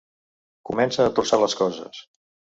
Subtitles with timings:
[0.69, 2.03] Comença a torçar les coses.